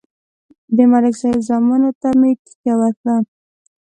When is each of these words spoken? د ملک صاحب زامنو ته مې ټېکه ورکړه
د 0.75 0.77
ملک 0.91 1.13
صاحب 1.21 1.39
زامنو 1.47 1.89
ته 2.01 2.09
مې 2.19 2.31
ټېکه 2.43 2.73
ورکړه 2.79 3.15